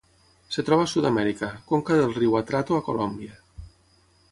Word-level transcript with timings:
Es 0.53 0.57
troba 0.69 0.85
a 0.85 0.89
Sud-amèrica: 0.93 1.51
conca 1.73 1.99
del 2.01 2.17
riu 2.17 2.41
Atrato 2.41 2.79
a 2.81 2.83
Colòmbia. 2.91 3.39